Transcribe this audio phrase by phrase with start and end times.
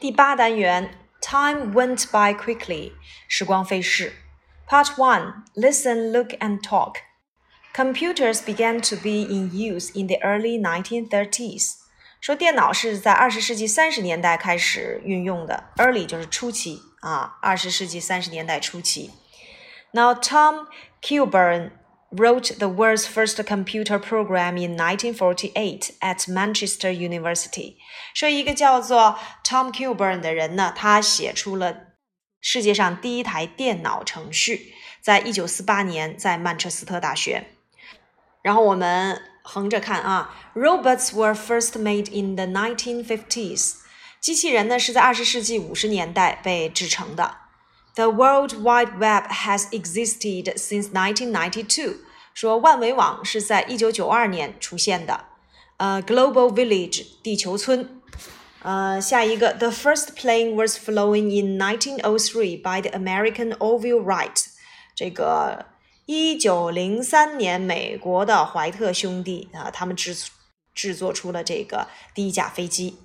[0.00, 0.90] 第八单元，
[1.20, 2.92] Time went by quickly，
[3.28, 4.12] 时光飞逝。
[4.66, 6.96] Part one: Listen, look, and talk.
[7.74, 11.74] Computers began to be in use in the early 1930s.
[12.20, 19.10] 说电脑是在二十世纪三十年代开始运用的，early 就是初期啊，二十世纪三十年代初期。
[19.92, 20.66] Now Tom
[21.02, 21.72] Kilburn
[22.15, 27.75] wrote the world's first computer program in 1948 at Manchester University。
[28.13, 31.93] 说一个叫做 Tom Kilburn 的人呢，他写出了
[32.41, 37.47] 世界上第一台电脑程序，在一九四八年在曼彻斯特大学。
[38.41, 43.77] 然后我们横着看啊，Robots were first made in the 1950s。
[44.21, 47.37] 机器人呢是在二十世纪五十年代被制成的。
[47.95, 52.04] The World Wide Web has existed since 1992.
[52.34, 55.26] 说万维网是在一九九二年出现的。
[55.78, 58.00] 呃，Global Village 地球村。
[58.62, 64.44] 呃，下一个，The first plane was flown in 1903 by the American Orville Wright。
[64.94, 65.64] 这个
[66.04, 70.14] 一九零三年，美国的怀特兄弟啊，他们制
[70.74, 72.98] 制作出了这个第一架飞机。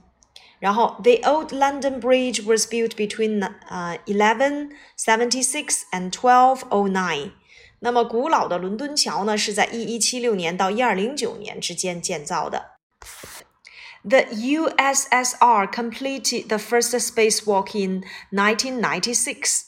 [0.59, 7.31] 然后，The old London Bridge was built between 呃 eleven seventy six and twelve o nine。
[7.79, 12.77] 那么，古老的伦敦桥呢，是在一一七六年到一二零九年之间建造的。
[14.03, 19.61] The USSR completed the first spacewalk in 1996.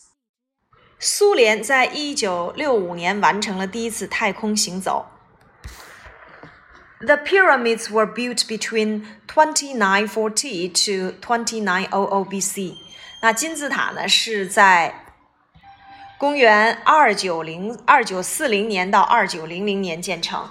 [0.99, 5.07] 苏联在一九六五年完成了第一次太空行走。
[6.99, 12.77] The pyramids were built between 2940 to 2900 BC。
[13.21, 15.00] 那金字塔呢是在
[16.21, 20.49] 公元二九零二九四零年到二九零零年建成。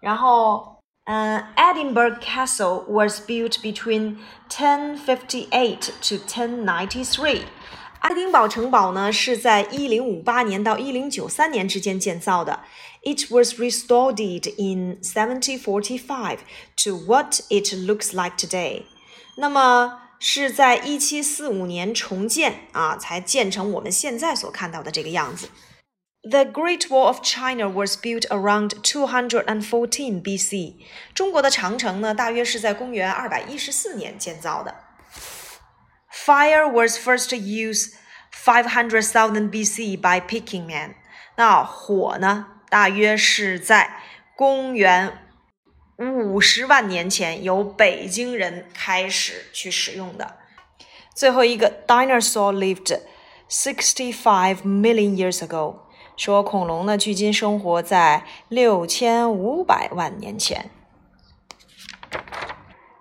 [0.00, 4.18] 然后，嗯，Edinburgh Castle was built between
[4.50, 7.42] 1058 to 1093。
[8.00, 12.60] 爱丁堡城堡呢是在一零五八年到一零九三年之间建造的。
[13.02, 14.20] It was restored
[14.58, 16.38] in 1745
[16.84, 18.82] to what it looks like today。
[19.36, 25.50] 那么 是在一七四五年重建啊，才建成我们现在所看到的这个样子。
[26.22, 30.76] The Great Wall of China was built around 214 BC。
[31.14, 34.74] 中国的长城呢，大约是在公元二百一十四年建造的。
[36.10, 37.92] Fire was first used
[38.32, 40.94] 500,000 BC by Peking man。
[41.36, 44.00] 那火呢，大约是在
[44.34, 45.18] 公元
[45.99, 50.37] 五十万年前由北京人开始去使用的。
[51.13, 52.99] 最后一个，dinosaur lived
[53.49, 55.79] sixty-five million years ago。
[56.15, 60.69] 说恐龙呢，距今生活在六千五百万年前。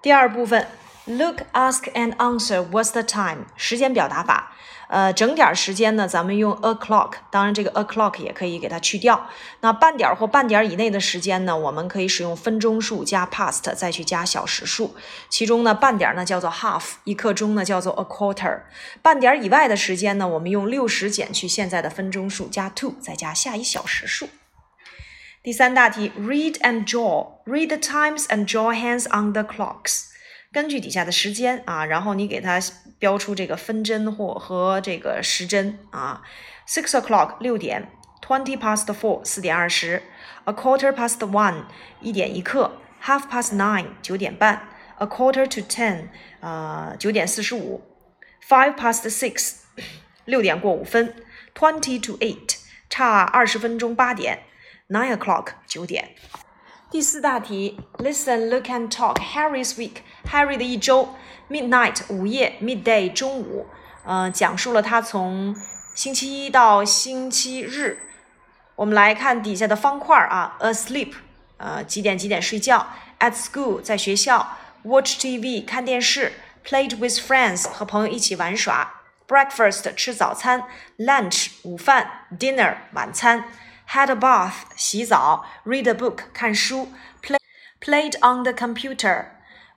[0.03, 0.67] 第二部分
[1.05, 2.69] ，look, ask and answer.
[2.69, 3.47] What's the time？
[3.57, 4.57] 时间表达法。
[4.89, 9.29] 呃，整点时间呢，咱们用 o'clock，当然这个 o'clock 也可以给它去掉。
[9.61, 14.95] 那半点或半点以内的时间呢，我们可以使用分钟数加 past，再去加小时数。
[15.29, 18.63] 其中呢，半点呢叫做 half，一刻钟呢叫做 a quarter。
[19.03, 24.29] 半点以外的时间呢，我们用六十减去现在的分钟数加 two，再加下一小时数。
[25.43, 30.09] 第三大题，read and draw，read the times and draw hands on the clocks。
[30.53, 32.59] 根据底下的时间啊，然后你给它
[32.99, 36.23] 标出这个分针或和这个时针啊。
[36.67, 37.91] Six o'clock 六点
[38.23, 40.03] ，twenty past four 四点二十
[40.45, 41.65] ，a quarter past one
[42.01, 46.09] 一点一刻，half past nine 九点半，a quarter to ten
[46.41, 47.83] 呃九点四十五
[48.47, 49.57] ，five past six
[50.25, 51.15] 六点过五分
[51.55, 52.57] ，twenty to eight
[52.89, 54.41] 差二十分钟八点
[54.89, 56.15] ，nine o'clock 九点。
[56.91, 59.17] 第四大题，Listen, look and talk.
[59.17, 59.97] Harry's week.
[60.31, 61.15] Harry 的一周
[61.51, 63.67] ，midnight 午夜，midday 中午。
[64.07, 65.55] 呃，讲述了他从
[65.95, 67.99] 星期一到星期日。
[68.75, 71.13] 我们来看底下的方块啊，asleep，
[71.59, 72.87] 呃，几点几点睡觉
[73.21, 76.33] ？At school 在学校，watch TV 看电视
[76.65, 80.63] ，played with friends 和朋友一起玩耍，breakfast 吃早餐
[80.97, 83.45] ，lunch 午饭，dinner 晚餐。
[83.89, 86.93] Had a bath 洗澡，read a book 看书
[87.23, 87.39] ，play
[87.81, 89.27] played on the computer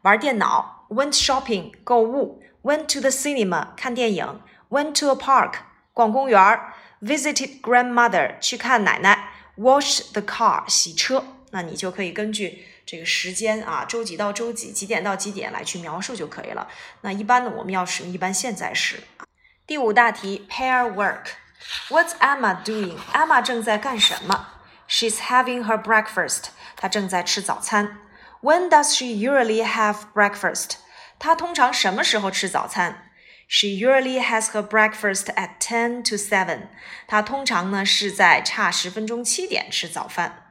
[0.01, 5.53] 玩电脑，went shopping 购物，went to the cinema 看电影，went to a park
[5.93, 6.59] 逛公园
[7.01, 11.23] ，visited grandmother 去看奶奶，washed the car 洗车。
[11.51, 16.67] 那你就可以根据这个时间啊，周几到周几，几点到几点来去描述就可以了。
[17.01, 19.01] 那一般呢，我们要使用一般现在时。
[19.67, 21.25] 第五大题，pair work。
[21.88, 22.98] What's Emma doing?
[23.12, 24.46] Emma 正在干什么？
[24.88, 26.46] She's having her breakfast.
[26.76, 27.98] 她正在吃早餐。
[28.42, 30.76] When does she usually have breakfast?
[31.18, 33.02] 她通常什么时候吃早餐
[33.48, 36.68] She usually has her breakfast at ten to seven.
[37.06, 40.42] 她通常呢是在差十分钟七点吃早饭。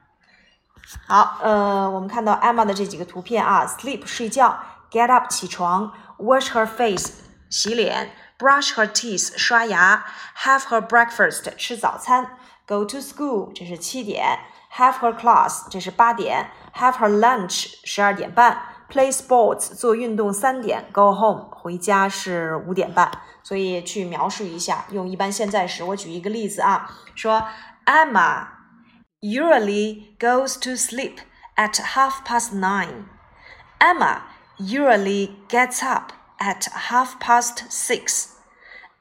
[1.08, 4.58] 好，呃，我们看到 Emma 的这几个图片啊，sleep 睡觉，
[4.92, 7.12] get up 起床，wash her face
[7.50, 10.06] 洗脸 ，brush her teeth 刷牙，
[10.44, 14.40] have her breakfast 吃早餐，go to school 这是七点，
[14.78, 23.12] have her class 这是八点，have her lunch 十二点半，play sports 做运动三点，go home 回家是五点半。
[23.44, 25.84] 所以去描述一下，用一般现在时。
[25.84, 27.46] 我举一个例子啊，说
[27.86, 28.48] Emma
[29.22, 31.18] usually goes to sleep
[31.56, 33.06] at half past nine.
[33.78, 34.22] Emma
[34.58, 38.29] usually gets up At half past six.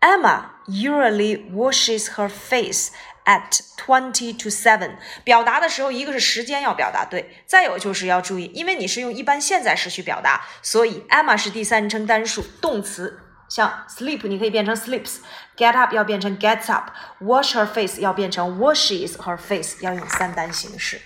[0.02, 2.92] Emma usually washes her face
[3.26, 4.98] at twenty to seven。
[5.24, 13.20] 表达的时候，一个是时间要表达对，再有就是要注意，因为你是用一般现在时去表达，所以 Emma 是第三人称单数，动词
[13.50, 21.02] 像 sleep 你可以变成 sleeps，get up 要变成 gets up，wash her face 要变成 washes her face，要用三单形式。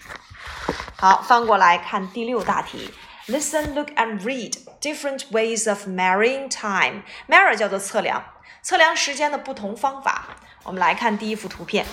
[0.95, 2.93] 好，翻过来看第六大题。
[3.28, 7.02] Listen, look, and read different ways of measuring time.
[7.28, 8.24] Measure 叫做测量，
[8.62, 10.36] 测量时间的不同方法。
[10.64, 11.84] 我们来看第一幅图片。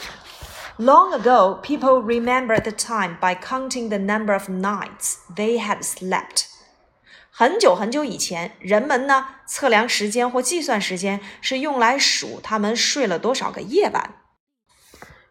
[0.78, 6.46] Long ago, people remembered the time by counting the number of nights they had slept.
[7.32, 14.16] 很久很久以前，人们呢测量时间或计算时间是用来数他们睡了多少个夜晚。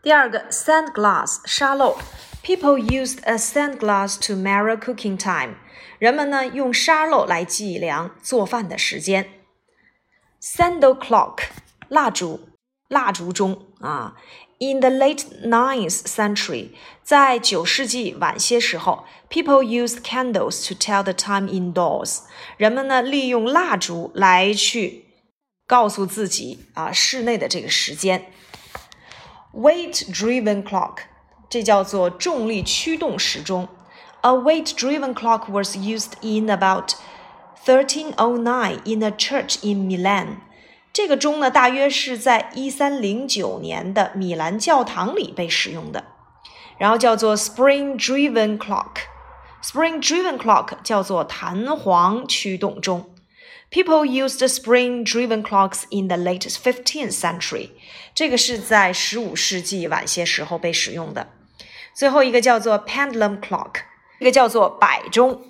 [0.02, 1.96] 第二个，sand glass 沙漏
[2.41, 5.17] People used a sand glass to measure cooking time.
[5.17, 5.55] time。
[5.99, 9.29] 人们呢用沙漏来计量做饭的时间。
[10.41, 11.43] Candle clock，
[11.89, 12.49] 蜡烛，
[12.87, 14.15] 蜡烛钟啊。
[14.59, 16.71] In the late ninth century，
[17.03, 22.21] 在九世纪晚些时候，people used candles to tell the time indoors。
[22.57, 25.05] 人们呢利用蜡烛来去
[25.67, 28.31] 告诉自己啊室内的这个时间。
[29.53, 30.99] Weight-driven clock。
[31.48, 33.68] 这叫做重力驱动时钟。
[34.22, 36.94] A weight-driven clock was used in about
[37.64, 40.38] 1309 in a church in Milan。
[40.92, 46.04] 这个钟呢，大约是在一三零九年的米兰教堂里被使用的。
[46.78, 53.10] 然后叫做 spring-driven clock。spring-driven clock 叫做弹簧驱动钟。
[53.70, 57.70] People used spring-driven clocks in the late 15th century。
[58.14, 61.28] 这个是在十五世纪晚些时候被使用的。
[61.99, 63.81] 最后一个叫做 pendulum clock。
[64.19, 65.41] 这个叫做摆钟。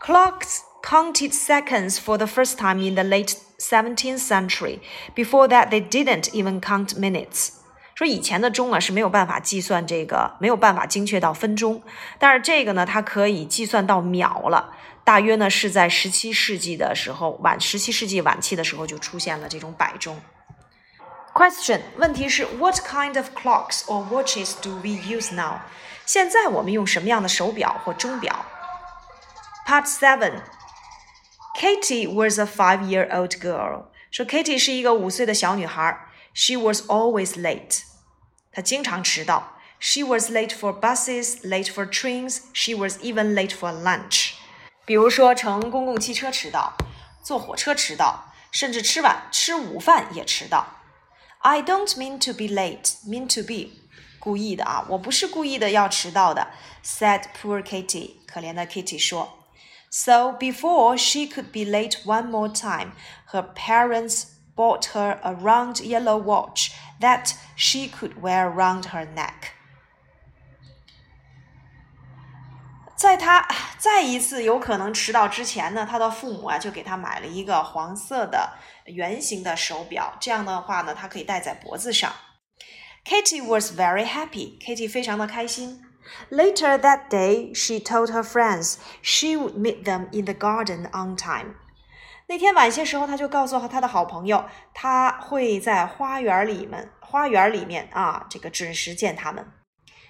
[0.00, 4.78] Clocks counted seconds for the first time in the late 17th century.
[5.14, 7.50] Before that, they didn't even count minutes.
[7.94, 11.82] 说以前的钟啊是没有办法计算这个，没有办法精确到分钟，
[12.18, 14.72] 但是这个呢，它可以计算到秒了。
[15.04, 20.18] 大约呢是在17世纪的时候，晚17世纪晚期的时候就出现了这种摆钟。
[21.33, 25.59] Question 问题是 What kind of clocks or watches do we use now？
[26.05, 28.45] 现在我们用什么样的手表或钟表？
[29.67, 33.85] Part Seven。Katie was a five-year-old girl。
[34.09, 36.07] 说 Katie 是一个五岁的小女孩。
[36.33, 37.83] She was always late。
[38.51, 39.53] 她经常迟到。
[39.79, 42.41] She was late for buses, late for trains.
[42.53, 44.31] She was even late for lunch。
[44.85, 46.75] 比如说乘公共汽车迟到，
[47.21, 50.65] 坐火车迟到，甚至吃晚吃午饭也迟到。
[51.41, 53.71] I don't mean to be late, mean to be
[54.19, 56.47] 故意的啊，我不是故意的要迟到的。
[56.83, 59.33] Said poor Kitty，可怜的 Kitty 说。
[59.89, 62.91] So before she could be late one more time,
[63.31, 69.53] her parents bought her a round yellow watch that she could wear round her neck.
[73.01, 78.53] 在她再一次有可能迟到之前呢，她的父母啊就给她买了一个黄色的
[78.85, 82.11] 圆形的手表，这样的话呢，她可以戴在脖子上。
[83.05, 84.59] Katie was very happy.
[84.59, 85.81] Katie 非常的开心。
[86.29, 91.55] Later that day, she told her friends she would meet them in the garden on time.
[92.27, 99.45] 那天晚些时候，她就告诉她的好朋友，她会在花园里面，花园里面啊，这个准时见他们。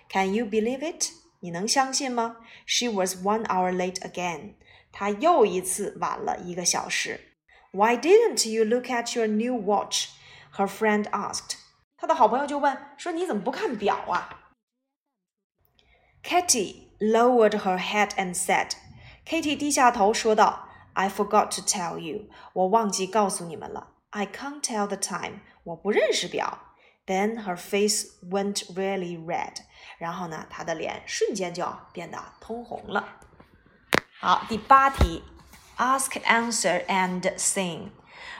[0.10, 1.12] Can you believe it？
[1.43, 4.55] 你能相信吗？She was one hour late again。
[4.93, 7.21] 她又一次晚了一个小时。
[7.73, 10.11] Why didn't you look at your new watch?
[10.57, 11.57] Her friend asked。
[11.97, 14.53] 她的好朋友就问说：“你怎么不看表啊
[16.23, 18.75] ？”Katie lowered her head and said。
[19.27, 22.27] Katie 低下头说道：“I forgot to tell you。
[22.53, 23.95] 我忘记告诉你们了。
[24.11, 25.41] I can't tell the time。
[25.65, 26.61] 我不认识表。”
[27.12, 29.62] Then her face went really red。
[29.98, 33.20] 然后呢，她的脸瞬间就变得通红了。
[34.20, 35.24] 好，第八题，
[35.78, 37.92] Ask, answer and sing。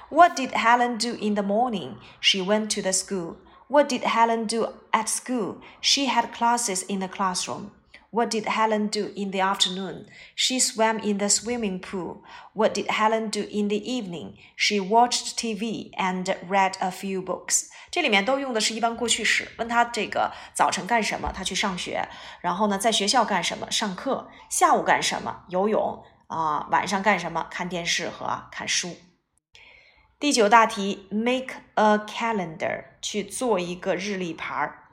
[0.10, 1.98] What did Helen do in the morning?
[2.20, 3.38] She went to the school.
[3.68, 5.58] What did Helen do at school?
[5.82, 7.72] She had classes in the classroom.
[8.12, 10.06] What did Helen do in the afternoon?
[10.36, 12.24] She swam in the swimming pool.
[12.54, 14.38] What did Helen do in the evening?
[14.56, 17.68] She watched TV and read a few books.
[17.92, 21.32] 这里面都用的是一般过去时，问他这个早晨干什么？
[21.34, 22.08] 他去上学。
[22.42, 23.70] 然后呢，在学校干什么？
[23.70, 24.30] 上课。
[24.50, 25.44] 下午干什么？
[25.50, 26.04] 游泳。
[26.28, 27.48] 啊，晚上干什么？
[27.52, 28.98] 看电视和看书。
[30.20, 34.84] 第九大题，make a calendar，去做一个日历牌儿。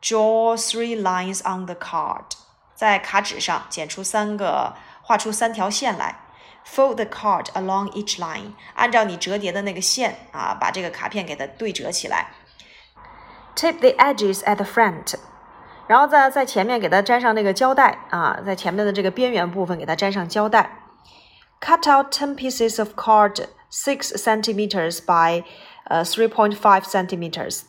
[0.00, 2.30] Draw three lines on the card，
[2.74, 6.20] 在卡纸上剪出三个，画出三条线来。
[6.66, 12.32] Fold the card along each line，按照你折叠的那个线啊，把这个卡片给它对折起来。
[13.56, 15.14] Tape the edges at the front，
[15.88, 20.70] 然后在在前面给它粘上那个胶带啊，在前面的这个边缘部分给它粘上胶带。
[21.60, 25.44] Cut out ten pieces of card six centimeters by
[25.88, 27.62] uh, three point five centimeters。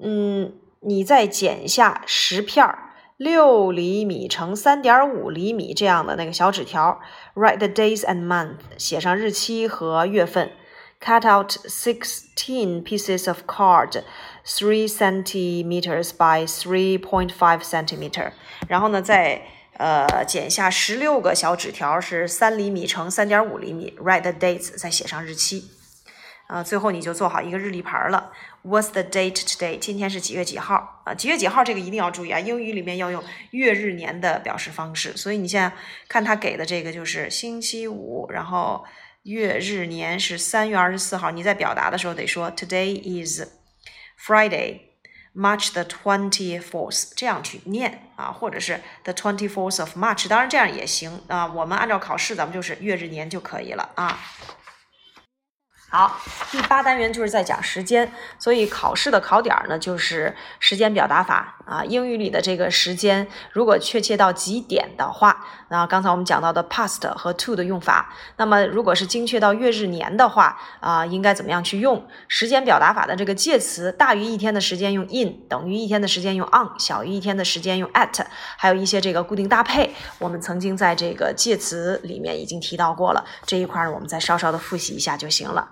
[0.00, 2.78] 嗯，你再剪下十片儿
[3.19, 7.01] 六厘米乘三点五厘米这样的那个小纸条。
[7.35, 10.51] Write the days and month，写上日期和月份。
[11.01, 14.03] Cut out sixteen pieces of card
[14.45, 18.31] three centimeters by three point five centimeter。
[18.69, 19.41] 然后呢，再
[19.73, 23.93] 呃，剪下十六个小纸条，是三厘米乘三点五厘米。
[24.01, 25.65] Write the dates，再写上日期。
[26.49, 28.31] 啊，最后你就做好一个日历牌了。
[28.63, 29.77] What's the date today？
[29.77, 31.03] 今天是几月几号？
[31.05, 35.15] 啊，几月几号这个一定要注意啊，英语里面要用月日年的表示方式。
[35.15, 35.71] 所以你现在
[36.07, 38.83] 看他给的这个就是星期五，然后
[39.21, 41.29] 月日年是三月二十四号。
[41.29, 43.43] 你在表达的时候得说 Today is
[44.19, 44.79] Friday。
[45.35, 51.45] March the twenty fourth，这样去念啊，或者是 the twenty fourth of March，当然这样也行啊。
[51.45, 54.19] 我们按照考试，咱们就是月日年就可以了啊。
[55.91, 56.19] 好，
[56.51, 61.83] 第八单元就是在讲时间，所以考试的考点呢就是时间表达法啊。
[61.83, 73.91] 英语里的这个时间，如果确切到几点的话，那刚才我们讲到的 past 和 to 的用法，那么如果是精确到月日年的话啊，应该怎么样去用时间表达法的这个介词？
[73.91, 78.23] 大于一天的时间用 in，等于一天的时间用 on，小于一天的时间用 at，
[78.57, 83.25] 还有一些这个固定搭配，我们曾经在这个介词里面已经提到过了。
[83.47, 85.67] 这一块呢，我们再稍稍的复习一下就行了。